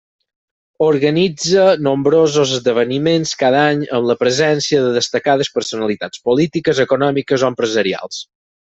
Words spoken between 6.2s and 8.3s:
polítiques, econòmiques o empresarials.